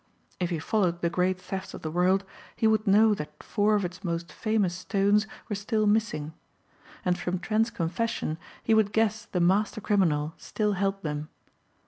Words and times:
If 0.39 0.49
he 0.49 0.57
followed 0.57 1.01
the 1.01 1.11
great 1.11 1.39
thefts 1.39 1.75
of 1.75 1.83
the 1.83 1.91
world 1.91 2.23
he 2.55 2.65
would 2.65 2.87
know 2.87 3.13
that 3.13 3.43
four 3.43 3.75
of 3.75 3.85
its 3.85 4.03
most 4.03 4.31
famous 4.33 4.73
stones 4.73 5.27
were 5.47 5.53
still 5.55 5.85
missing. 5.85 6.33
And 7.05 7.19
from 7.19 7.37
Trent's 7.37 7.69
confession 7.69 8.39
he 8.63 8.73
would 8.73 8.93
guess 8.93 9.25
the 9.25 9.39
master 9.39 9.79
criminal 9.79 10.33
still 10.37 10.73
held 10.73 11.03
them. 11.03 11.29